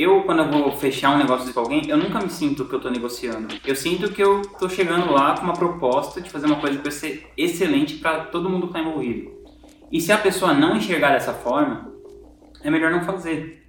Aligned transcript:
eu, 0.00 0.22
quando 0.22 0.42
eu 0.42 0.50
vou 0.50 0.72
fechar 0.72 1.14
um 1.14 1.18
negócio 1.18 1.52
com 1.52 1.60
alguém, 1.60 1.88
eu 1.88 1.96
nunca 1.96 2.20
me 2.20 2.30
sinto 2.30 2.64
que 2.64 2.72
eu 2.72 2.78
estou 2.78 2.90
negociando. 2.90 3.54
Eu 3.66 3.74
sinto 3.74 4.10
que 4.12 4.22
eu 4.22 4.40
estou 4.40 4.68
chegando 4.68 5.12
lá 5.12 5.36
com 5.36 5.44
uma 5.44 5.52
proposta 5.52 6.20
de 6.20 6.30
fazer 6.30 6.46
uma 6.46 6.60
coisa 6.60 6.76
que 6.76 6.82
vai 6.82 6.92
ser 6.92 7.30
excelente 7.36 7.96
para 7.96 8.24
todo 8.26 8.48
mundo 8.48 8.68
que 8.68 8.78
está 8.78 8.80
envolvido. 8.80 9.30
E 9.92 10.00
se 10.00 10.12
a 10.12 10.18
pessoa 10.18 10.54
não 10.54 10.76
enxergar 10.76 11.10
dessa 11.10 11.34
forma, 11.34 11.92
é 12.62 12.70
melhor 12.70 12.90
não 12.90 13.04
fazer. 13.04 13.66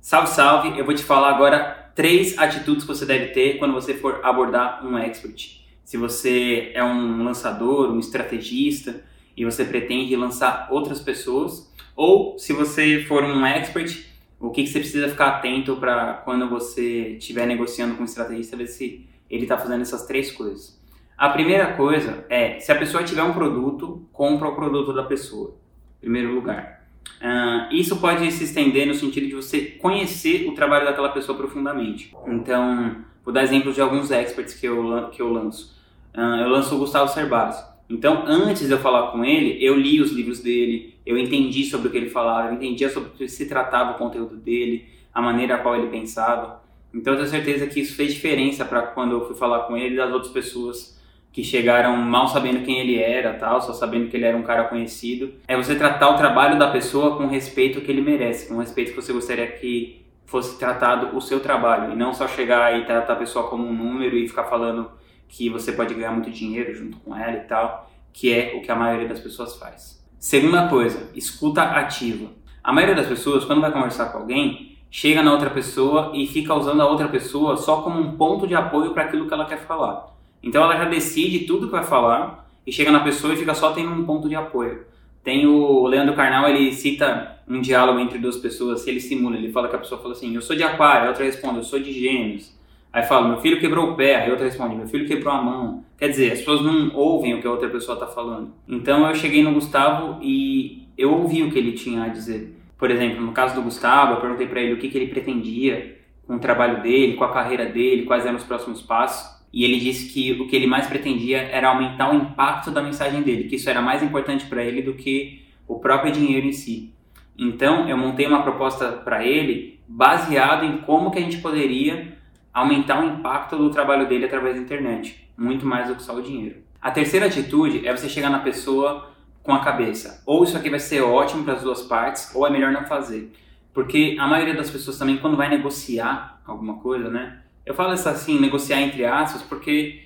Salve, 0.00 0.28
salve! 0.28 0.78
Eu 0.78 0.84
vou 0.84 0.94
te 0.94 1.02
falar 1.02 1.30
agora 1.30 1.92
três 1.94 2.38
atitudes 2.38 2.84
que 2.84 2.88
você 2.88 3.04
deve 3.04 3.26
ter 3.28 3.58
quando 3.58 3.74
você 3.74 3.94
for 3.94 4.20
abordar 4.22 4.86
um 4.86 4.96
expert. 4.96 5.60
Se 5.84 5.96
você 5.96 6.70
é 6.74 6.82
um 6.82 7.22
lançador, 7.24 7.90
um 7.90 7.98
estrategista 7.98 9.04
e 9.36 9.44
você 9.44 9.64
pretende 9.64 10.14
lançar 10.16 10.68
outras 10.70 11.00
pessoas, 11.00 11.70
ou 11.96 12.38
se 12.38 12.52
você 12.52 13.04
for 13.06 13.24
um 13.24 13.44
expert 13.44 14.09
o 14.40 14.50
que, 14.50 14.64
que 14.64 14.70
você 14.70 14.80
precisa 14.80 15.08
ficar 15.08 15.28
atento 15.28 15.76
para 15.76 16.14
quando 16.24 16.48
você 16.48 17.10
estiver 17.18 17.46
negociando 17.46 17.94
com 17.94 18.02
um 18.02 18.06
estrategista, 18.06 18.56
ver 18.56 18.66
se 18.66 19.06
ele 19.28 19.42
está 19.42 19.58
fazendo 19.58 19.82
essas 19.82 20.06
três 20.06 20.32
coisas. 20.32 20.80
A 21.16 21.28
primeira 21.28 21.74
coisa 21.74 22.24
é, 22.30 22.58
se 22.58 22.72
a 22.72 22.74
pessoa 22.78 23.04
tiver 23.04 23.22
um 23.22 23.34
produto, 23.34 24.08
compra 24.10 24.48
o 24.48 24.56
produto 24.56 24.94
da 24.94 25.02
pessoa, 25.02 25.54
em 25.98 26.00
primeiro 26.00 26.34
lugar. 26.34 26.80
Uh, 27.20 27.74
isso 27.74 27.98
pode 27.98 28.32
se 28.32 28.44
estender 28.44 28.86
no 28.86 28.94
sentido 28.94 29.26
de 29.26 29.34
você 29.34 29.60
conhecer 29.60 30.48
o 30.48 30.54
trabalho 30.54 30.86
daquela 30.86 31.10
pessoa 31.10 31.36
profundamente. 31.36 32.16
Então, 32.26 32.96
vou 33.22 33.34
dar 33.34 33.42
exemplos 33.42 33.74
de 33.74 33.82
alguns 33.82 34.10
experts 34.10 34.54
que 34.54 34.64
eu, 34.64 35.10
que 35.10 35.20
eu 35.20 35.30
lanço. 35.30 35.78
Uh, 36.14 36.40
eu 36.40 36.48
lanço 36.48 36.74
o 36.74 36.78
Gustavo 36.78 37.12
Cerbasi. 37.12 37.62
Então, 37.90 38.22
antes 38.24 38.68
de 38.68 38.72
eu 38.72 38.78
falar 38.78 39.10
com 39.10 39.24
ele, 39.24 39.58
eu 39.60 39.76
li 39.76 40.00
os 40.00 40.12
livros 40.12 40.38
dele, 40.38 40.94
eu 41.04 41.18
entendi 41.18 41.64
sobre 41.64 41.88
o 41.88 41.90
que 41.90 41.96
ele 41.96 42.08
falava, 42.08 42.48
eu 42.48 42.54
entendia 42.54 42.88
sobre 42.88 43.08
o 43.08 43.12
que 43.12 43.28
se 43.28 43.48
tratava 43.48 43.92
o 43.92 43.94
conteúdo 43.94 44.36
dele, 44.36 44.86
a 45.12 45.20
maneira 45.20 45.56
a 45.56 45.58
qual 45.58 45.74
ele 45.74 45.88
pensava. 45.88 46.62
Então, 46.94 47.14
eu 47.14 47.18
tenho 47.18 47.28
certeza 47.28 47.66
que 47.66 47.80
isso 47.80 47.96
fez 47.96 48.14
diferença 48.14 48.64
para 48.64 48.82
quando 48.82 49.12
eu 49.12 49.26
fui 49.26 49.34
falar 49.34 49.60
com 49.64 49.76
ele 49.76 49.96
das 49.96 50.12
outras 50.12 50.32
pessoas 50.32 51.00
que 51.32 51.42
chegaram 51.42 51.96
mal 51.96 52.28
sabendo 52.28 52.64
quem 52.64 52.78
ele 52.78 52.96
era, 52.96 53.34
tal, 53.34 53.60
só 53.60 53.72
sabendo 53.72 54.08
que 54.08 54.16
ele 54.16 54.24
era 54.24 54.36
um 54.36 54.42
cara 54.42 54.64
conhecido. 54.64 55.34
É 55.46 55.56
você 55.56 55.74
tratar 55.74 56.10
o 56.10 56.16
trabalho 56.16 56.58
da 56.58 56.70
pessoa 56.70 57.16
com 57.16 57.24
o 57.24 57.28
respeito 57.28 57.80
que 57.80 57.90
ele 57.90 58.00
merece, 58.00 58.48
com 58.48 58.54
o 58.54 58.60
respeito 58.60 58.90
que 58.90 58.96
você 59.00 59.12
gostaria 59.12 59.46
que 59.46 60.04
fosse 60.26 60.58
tratado 60.58 61.16
o 61.16 61.20
seu 61.20 61.40
trabalho, 61.40 61.92
e 61.92 61.96
não 61.96 62.14
só 62.14 62.28
chegar 62.28 62.78
e 62.78 62.84
tratar 62.84 63.14
a 63.14 63.16
pessoa 63.16 63.48
como 63.48 63.66
um 63.66 63.72
número 63.72 64.16
e 64.16 64.28
ficar 64.28 64.44
falando 64.44 64.90
que 65.30 65.48
você 65.48 65.72
pode 65.72 65.94
ganhar 65.94 66.12
muito 66.12 66.30
dinheiro 66.30 66.74
junto 66.74 66.98
com 66.98 67.16
ela 67.16 67.36
e 67.36 67.44
tal, 67.44 67.90
que 68.12 68.32
é 68.32 68.54
o 68.56 68.60
que 68.60 68.70
a 68.70 68.76
maioria 68.76 69.08
das 69.08 69.20
pessoas 69.20 69.56
faz. 69.56 70.04
Segunda 70.18 70.68
coisa, 70.68 71.10
escuta 71.14 71.62
ativa. 71.62 72.28
A 72.62 72.72
maioria 72.72 72.96
das 72.96 73.06
pessoas, 73.06 73.44
quando 73.44 73.62
vai 73.62 73.72
conversar 73.72 74.06
com 74.06 74.18
alguém, 74.18 74.76
chega 74.90 75.22
na 75.22 75.32
outra 75.32 75.48
pessoa 75.48 76.12
e 76.14 76.26
fica 76.26 76.54
usando 76.54 76.82
a 76.82 76.86
outra 76.86 77.08
pessoa 77.08 77.56
só 77.56 77.80
como 77.80 78.00
um 78.00 78.16
ponto 78.16 78.46
de 78.46 78.54
apoio 78.54 78.92
para 78.92 79.04
aquilo 79.04 79.26
que 79.26 79.32
ela 79.32 79.46
quer 79.46 79.60
falar. 79.60 80.14
Então 80.42 80.62
ela 80.62 80.76
já 80.76 80.84
decide 80.84 81.46
tudo 81.46 81.66
que 81.66 81.72
vai 81.72 81.84
falar 81.84 82.50
e 82.66 82.72
chega 82.72 82.90
na 82.90 83.00
pessoa 83.00 83.32
e 83.32 83.36
fica 83.36 83.54
só 83.54 83.72
tendo 83.72 83.90
um 83.92 84.04
ponto 84.04 84.28
de 84.28 84.34
apoio. 84.34 84.84
Tem 85.22 85.46
o 85.46 85.86
Leandro 85.86 86.14
Carnal, 86.14 86.48
ele 86.48 86.72
cita 86.72 87.40
um 87.46 87.60
diálogo 87.60 87.98
entre 87.98 88.18
duas 88.18 88.36
pessoas, 88.36 88.86
ele 88.86 89.00
simula, 89.00 89.36
ele 89.36 89.52
fala 89.52 89.68
que 89.68 89.76
a 89.76 89.78
pessoa 89.78 90.00
fala 90.00 90.14
assim, 90.14 90.34
eu 90.34 90.40
sou 90.40 90.56
de 90.56 90.62
aquário, 90.62 91.06
a 91.06 91.08
outra 91.08 91.24
responde, 91.24 91.58
eu 91.58 91.62
sou 91.62 91.78
de 91.78 91.92
gêmeos. 91.92 92.58
Aí 92.92 93.04
fala, 93.04 93.28
meu 93.28 93.38
filho 93.38 93.60
quebrou 93.60 93.90
o 93.90 93.94
pé, 93.94 94.16
aí 94.16 94.30
outra 94.30 94.46
responde, 94.46 94.74
meu 94.74 94.88
filho 94.88 95.06
quebrou 95.06 95.32
a 95.32 95.40
mão. 95.40 95.84
Quer 95.96 96.08
dizer, 96.08 96.32
as 96.32 96.38
pessoas 96.40 96.62
não 96.62 96.94
ouvem 96.94 97.34
o 97.34 97.40
que 97.40 97.46
a 97.46 97.50
outra 97.50 97.68
pessoa 97.68 97.94
está 97.94 98.06
falando. 98.06 98.52
Então 98.68 99.06
eu 99.06 99.14
cheguei 99.14 99.42
no 99.42 99.54
Gustavo 99.54 100.18
e 100.22 100.88
eu 100.98 101.12
ouvi 101.12 101.42
o 101.42 101.50
que 101.50 101.58
ele 101.58 101.72
tinha 101.72 102.04
a 102.04 102.08
dizer. 102.08 102.56
Por 102.76 102.90
exemplo, 102.90 103.20
no 103.20 103.32
caso 103.32 103.54
do 103.54 103.62
Gustavo, 103.62 104.14
eu 104.14 104.20
perguntei 104.20 104.46
para 104.46 104.60
ele 104.60 104.72
o 104.72 104.78
que, 104.78 104.88
que 104.88 104.98
ele 104.98 105.06
pretendia 105.06 105.98
com 106.26 106.36
o 106.36 106.40
trabalho 106.40 106.82
dele, 106.82 107.14
com 107.14 107.24
a 107.24 107.32
carreira 107.32 107.66
dele, 107.66 108.06
quais 108.06 108.26
eram 108.26 108.36
os 108.36 108.44
próximos 108.44 108.82
passos. 108.82 109.38
E 109.52 109.64
ele 109.64 109.78
disse 109.78 110.12
que 110.12 110.32
o 110.40 110.46
que 110.46 110.56
ele 110.56 110.66
mais 110.66 110.86
pretendia 110.86 111.38
era 111.38 111.68
aumentar 111.68 112.10
o 112.10 112.14
impacto 112.14 112.70
da 112.70 112.82
mensagem 112.82 113.22
dele, 113.22 113.44
que 113.44 113.56
isso 113.56 113.68
era 113.68 113.82
mais 113.82 114.02
importante 114.02 114.46
para 114.46 114.64
ele 114.64 114.82
do 114.82 114.94
que 114.94 115.44
o 115.66 115.78
próprio 115.78 116.12
dinheiro 116.12 116.46
em 116.46 116.52
si. 116.52 116.92
Então, 117.36 117.88
eu 117.88 117.96
montei 117.96 118.26
uma 118.26 118.42
proposta 118.42 118.92
para 118.92 119.24
ele 119.24 119.80
baseado 119.86 120.64
em 120.64 120.78
como 120.78 121.10
que 121.10 121.18
a 121.18 121.22
gente 121.22 121.38
poderia 121.38 122.19
aumentar 122.52 123.02
o 123.02 123.06
impacto 123.06 123.56
do 123.56 123.70
trabalho 123.70 124.08
dele 124.08 124.24
através 124.24 124.56
da 124.56 124.62
internet, 124.62 125.28
muito 125.36 125.64
mais 125.64 125.88
do 125.88 125.96
que 125.96 126.02
só 126.02 126.14
o 126.14 126.22
dinheiro. 126.22 126.56
A 126.80 126.90
terceira 126.90 127.26
atitude 127.26 127.86
é 127.86 127.96
você 127.96 128.08
chegar 128.08 128.30
na 128.30 128.40
pessoa 128.40 129.10
com 129.42 129.54
a 129.54 129.60
cabeça, 129.60 130.22
ou 130.26 130.44
isso 130.44 130.56
aqui 130.56 130.68
vai 130.68 130.80
ser 130.80 131.00
ótimo 131.00 131.44
para 131.44 131.54
as 131.54 131.62
duas 131.62 131.82
partes, 131.82 132.34
ou 132.34 132.46
é 132.46 132.50
melhor 132.50 132.72
não 132.72 132.84
fazer. 132.84 133.32
Porque 133.72 134.16
a 134.18 134.26
maioria 134.26 134.54
das 134.54 134.70
pessoas 134.70 134.98
também, 134.98 135.18
quando 135.18 135.36
vai 135.36 135.48
negociar 135.48 136.40
alguma 136.46 136.74
coisa, 136.74 137.08
né? 137.08 137.40
Eu 137.64 137.74
falo 137.74 137.94
isso 137.94 138.08
assim, 138.08 138.38
negociar 138.40 138.80
entre 138.80 139.04
aspas, 139.04 139.42
porque 139.42 140.02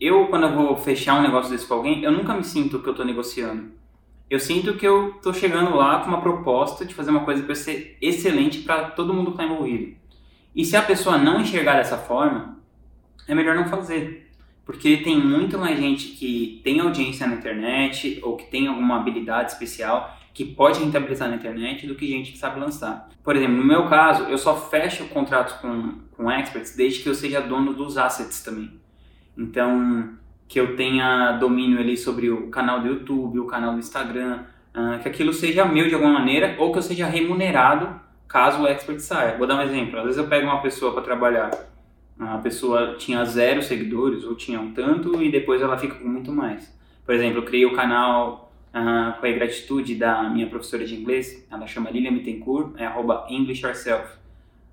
eu, 0.00 0.26
quando 0.28 0.46
eu 0.46 0.52
vou 0.52 0.76
fechar 0.76 1.18
um 1.18 1.22
negócio 1.22 1.50
desse 1.50 1.66
com 1.66 1.74
alguém, 1.74 2.02
eu 2.02 2.12
nunca 2.12 2.34
me 2.34 2.44
sinto 2.44 2.80
que 2.80 2.88
eu 2.88 2.92
estou 2.92 3.06
negociando. 3.06 3.70
Eu 4.28 4.40
sinto 4.40 4.74
que 4.74 4.86
eu 4.86 5.10
estou 5.16 5.34
chegando 5.34 5.76
lá 5.76 6.00
com 6.00 6.08
uma 6.08 6.20
proposta 6.20 6.84
de 6.84 6.94
fazer 6.94 7.10
uma 7.10 7.24
coisa 7.24 7.42
que 7.42 7.46
vai 7.46 7.56
ser 7.56 7.98
excelente 8.00 8.60
para 8.60 8.90
todo 8.90 9.12
mundo 9.12 9.32
que 9.32 9.42
está 9.42 9.44
envolvido. 9.44 9.94
E 10.54 10.64
se 10.64 10.76
a 10.76 10.82
pessoa 10.82 11.16
não 11.16 11.40
enxergar 11.40 11.76
dessa 11.76 11.96
forma, 11.96 12.58
é 13.26 13.34
melhor 13.34 13.54
não 13.54 13.66
fazer. 13.66 14.30
Porque 14.64 14.98
tem 14.98 15.18
muito 15.18 15.58
mais 15.58 15.78
gente 15.78 16.08
que 16.08 16.60
tem 16.62 16.80
audiência 16.80 17.26
na 17.26 17.34
internet 17.34 18.20
ou 18.22 18.36
que 18.36 18.50
tem 18.50 18.68
alguma 18.68 18.96
habilidade 18.96 19.52
especial 19.52 20.16
que 20.32 20.44
pode 20.44 20.80
rentabilizar 20.80 21.28
na 21.28 21.36
internet 21.36 21.86
do 21.86 21.94
que 21.94 22.06
gente 22.06 22.32
que 22.32 22.38
sabe 22.38 22.58
lançar. 22.58 23.08
Por 23.22 23.36
exemplo, 23.36 23.56
no 23.56 23.64
meu 23.64 23.86
caso, 23.88 24.24
eu 24.24 24.38
só 24.38 24.56
fecho 24.56 25.06
contratos 25.08 25.54
com, 25.54 26.00
com 26.16 26.30
experts 26.30 26.74
desde 26.74 27.02
que 27.02 27.08
eu 27.08 27.14
seja 27.14 27.40
dono 27.40 27.74
dos 27.74 27.98
assets 27.98 28.42
também. 28.42 28.80
Então, 29.36 30.16
que 30.48 30.58
eu 30.58 30.76
tenha 30.76 31.32
domínio 31.32 31.78
ali 31.78 31.96
sobre 31.96 32.30
o 32.30 32.48
canal 32.48 32.80
do 32.80 32.88
YouTube, 32.88 33.40
o 33.40 33.46
canal 33.46 33.72
do 33.72 33.78
Instagram, 33.78 34.44
uh, 34.74 35.02
que 35.02 35.08
aquilo 35.08 35.32
seja 35.32 35.64
meu 35.64 35.88
de 35.88 35.94
alguma 35.94 36.12
maneira 36.12 36.56
ou 36.58 36.72
que 36.72 36.78
eu 36.78 36.82
seja 36.82 37.06
remunerado 37.06 38.00
caso 38.32 38.62
o 38.62 38.66
expert 38.66 38.98
saia. 39.00 39.36
Vou 39.36 39.46
dar 39.46 39.56
um 39.56 39.62
exemplo. 39.62 39.98
Às 39.98 40.04
vezes 40.04 40.18
eu 40.18 40.26
pego 40.26 40.46
uma 40.46 40.62
pessoa 40.62 40.92
para 40.92 41.02
trabalhar, 41.02 41.50
a 42.18 42.38
pessoa 42.38 42.94
tinha 42.96 43.24
zero 43.24 43.62
seguidores 43.62 44.24
ou 44.24 44.34
tinha 44.34 44.58
um 44.58 44.72
tanto 44.72 45.22
e 45.22 45.30
depois 45.30 45.60
ela 45.60 45.76
fica 45.76 45.96
com 45.96 46.08
muito 46.08 46.32
mais. 46.32 46.74
Por 47.04 47.14
exemplo, 47.14 47.38
eu 47.38 47.44
criei 47.44 47.66
o 47.66 47.74
canal 47.74 48.52
uh, 48.70 49.20
com 49.20 49.26
a 49.26 49.32
gratitude 49.32 49.96
da 49.96 50.22
minha 50.30 50.46
professora 50.46 50.84
de 50.84 50.94
inglês, 50.94 51.46
ela 51.50 51.66
chama 51.66 51.90
Lilian 51.90 52.14
Bittencourt, 52.14 52.74
é 52.78 52.86
arroba 52.86 53.26
English 53.28 53.64
Yourself. 53.64 54.22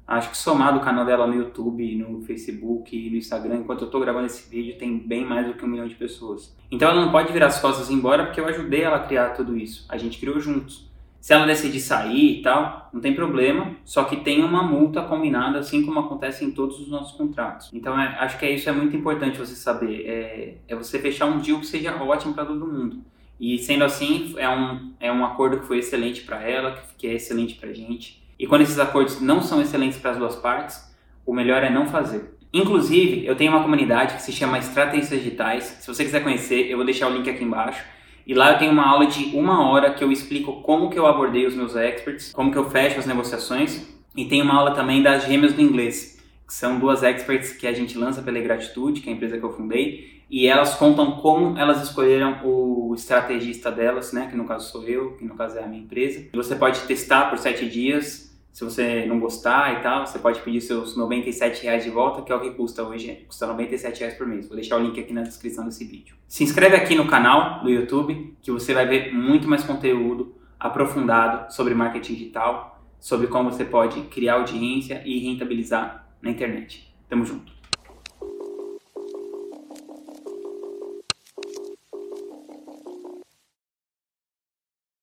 Acho 0.07 0.31
que 0.31 0.37
somado 0.37 0.79
o 0.79 0.81
canal 0.81 1.05
dela 1.05 1.27
no 1.27 1.35
YouTube, 1.35 1.95
no 1.95 2.21
Facebook 2.21 3.09
no 3.09 3.17
Instagram, 3.17 3.57
enquanto 3.57 3.81
eu 3.81 3.85
estou 3.85 4.01
gravando 4.01 4.25
esse 4.25 4.49
vídeo, 4.49 4.75
tem 4.77 4.97
bem 4.97 5.23
mais 5.23 5.45
do 5.45 5.53
que 5.53 5.63
um 5.63 5.67
milhão 5.67 5.87
de 5.87 5.95
pessoas. 5.95 6.55
Então 6.71 6.89
ela 6.89 7.01
não 7.01 7.11
pode 7.11 7.31
virar 7.31 7.47
as 7.47 7.59
costas 7.59 7.91
embora 7.91 8.25
porque 8.25 8.39
eu 8.39 8.47
ajudei 8.47 8.81
ela 8.81 8.97
a 8.97 9.03
criar 9.03 9.29
tudo 9.31 9.55
isso. 9.55 9.85
A 9.87 9.97
gente 9.97 10.19
criou 10.19 10.39
juntos. 10.39 10.88
Se 11.19 11.33
ela 11.33 11.45
decidir 11.45 11.81
sair 11.81 12.39
e 12.39 12.41
tal, 12.41 12.89
não 12.93 13.01
tem 13.01 13.13
problema, 13.13 13.75
só 13.83 14.05
que 14.05 14.17
tem 14.17 14.43
uma 14.43 14.63
multa 14.63 15.01
combinada, 15.01 15.59
assim 15.59 15.85
como 15.85 15.99
acontece 15.99 16.45
em 16.45 16.51
todos 16.51 16.79
os 16.79 16.87
nossos 16.87 17.17
contratos. 17.17 17.69
Então, 17.73 17.99
é, 17.99 18.17
acho 18.19 18.39
que 18.39 18.45
é 18.45 18.51
isso 18.51 18.69
é 18.69 18.71
muito 18.71 18.95
importante 18.95 19.37
você 19.37 19.55
saber. 19.55 20.05
É, 20.07 20.57
é 20.67 20.75
você 20.75 20.97
fechar 20.97 21.25
um 21.25 21.39
deal 21.39 21.59
que 21.59 21.67
seja 21.67 21.93
ótimo 22.01 22.33
para 22.33 22.45
todo 22.45 22.65
mundo. 22.65 23.03
E 23.39 23.57
sendo 23.57 23.83
assim, 23.83 24.33
é 24.37 24.49
um, 24.49 24.93
é 24.99 25.11
um 25.11 25.25
acordo 25.25 25.59
que 25.59 25.65
foi 25.65 25.79
excelente 25.79 26.21
para 26.21 26.41
ela, 26.41 26.77
que 26.97 27.07
é 27.07 27.13
excelente 27.13 27.55
para 27.55 27.69
a 27.69 27.73
gente. 27.73 28.21
E 28.37 28.47
quando 28.47 28.61
esses 28.61 28.79
acordos 28.79 29.21
não 29.21 29.41
são 29.41 29.61
excelentes 29.61 29.97
para 29.97 30.11
as 30.11 30.17
duas 30.17 30.35
partes, 30.35 30.89
o 31.25 31.33
melhor 31.33 31.63
é 31.63 31.69
não 31.69 31.85
fazer. 31.85 32.37
Inclusive, 32.53 33.25
eu 33.25 33.35
tenho 33.35 33.51
uma 33.51 33.61
comunidade 33.61 34.15
que 34.15 34.21
se 34.21 34.31
chama 34.31 34.57
Estratégias 34.57 35.09
Digitais. 35.09 35.63
Se 35.81 35.87
você 35.87 36.03
quiser 36.03 36.23
conhecer, 36.23 36.69
eu 36.69 36.77
vou 36.77 36.85
deixar 36.85 37.07
o 37.07 37.13
link 37.13 37.29
aqui 37.29 37.43
embaixo. 37.43 37.83
E 38.29 38.33
lá 38.35 38.51
eu 38.51 38.59
tenho 38.59 38.71
uma 38.71 38.87
aula 38.87 39.07
de 39.07 39.35
uma 39.35 39.67
hora 39.67 39.91
que 39.91 40.03
eu 40.03 40.11
explico 40.11 40.61
como 40.61 40.91
que 40.91 40.99
eu 40.99 41.07
abordei 41.07 41.47
os 41.47 41.55
meus 41.55 41.75
experts, 41.75 42.31
como 42.31 42.51
que 42.51 42.59
eu 42.59 42.69
fecho 42.69 42.99
as 42.99 43.07
negociações. 43.07 43.87
E 44.15 44.23
tem 44.25 44.39
uma 44.43 44.53
aula 44.53 44.75
também 44.75 45.01
das 45.01 45.25
gêmeas 45.25 45.53
do 45.53 45.61
inglês, 45.63 46.21
que 46.45 46.53
são 46.53 46.77
duas 46.77 47.01
experts 47.01 47.53
que 47.53 47.65
a 47.65 47.73
gente 47.73 47.97
lança 47.97 48.21
pela 48.21 48.39
Gratitude, 48.39 49.01
que 49.01 49.09
é 49.09 49.13
a 49.13 49.15
empresa 49.15 49.39
que 49.39 49.43
eu 49.43 49.51
fundei. 49.51 50.21
E 50.29 50.45
elas 50.45 50.75
contam 50.75 51.13
como 51.13 51.57
elas 51.57 51.81
escolheram 51.81 52.41
o 52.45 52.93
estrategista 52.93 53.71
delas, 53.71 54.13
né? 54.13 54.27
Que 54.29 54.37
no 54.37 54.45
caso 54.45 54.71
sou 54.71 54.83
eu, 54.87 55.13
que 55.13 55.25
no 55.25 55.33
caso 55.33 55.57
é 55.57 55.63
a 55.63 55.67
minha 55.67 55.81
empresa. 55.81 56.27
Você 56.31 56.55
pode 56.55 56.81
testar 56.81 57.31
por 57.31 57.39
sete 57.39 57.67
dias 57.67 58.28
se 58.51 58.63
você 58.63 59.05
não 59.05 59.19
gostar 59.19 59.79
e 59.79 59.83
tal, 59.83 60.05
você 60.05 60.19
pode 60.19 60.41
pedir 60.41 60.61
seus 60.61 60.97
97 60.97 61.63
reais 61.63 61.83
de 61.83 61.89
volta, 61.89 62.21
que 62.21 62.31
é 62.31 62.35
o 62.35 62.41
que 62.41 62.51
custa 62.51 62.83
hoje, 62.83 63.23
custa 63.27 63.47
97 63.47 63.99
reais 63.99 64.15
por 64.15 64.27
mês. 64.27 64.47
Vou 64.47 64.55
deixar 64.55 64.77
o 64.77 64.83
link 64.83 64.99
aqui 64.99 65.13
na 65.13 65.21
descrição 65.21 65.65
desse 65.65 65.85
vídeo. 65.85 66.15
Se 66.27 66.43
inscreve 66.43 66.75
aqui 66.75 66.95
no 66.95 67.07
canal 67.07 67.63
do 67.63 67.69
YouTube, 67.69 68.35
que 68.41 68.51
você 68.51 68.73
vai 68.73 68.87
ver 68.87 69.13
muito 69.13 69.47
mais 69.47 69.63
conteúdo 69.63 70.35
aprofundado 70.59 71.53
sobre 71.53 71.73
marketing 71.73 72.13
digital, 72.13 72.83
sobre 72.99 73.27
como 73.27 73.51
você 73.51 73.63
pode 73.63 74.01
criar 74.03 74.35
audiência 74.35 75.01
e 75.05 75.19
rentabilizar 75.19 76.07
na 76.21 76.29
internet. 76.29 76.93
Tamo 77.07 77.25
junto! 77.25 77.58